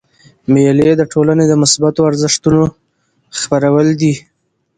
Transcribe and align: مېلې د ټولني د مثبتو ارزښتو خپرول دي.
مېلې 0.53 0.89
د 0.97 1.01
ټولني 1.11 1.45
د 1.47 1.53
مثبتو 1.61 2.01
ارزښتو 2.09 2.53
خپرول 3.41 3.87
دي. 4.01 4.13